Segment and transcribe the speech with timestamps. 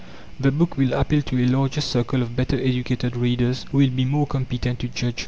[0.39, 4.03] The book will appeal to a larger circle of better educated readers, who will be
[4.03, 5.19] more competent to judge.